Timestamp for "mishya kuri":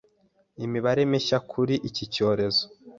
1.11-1.75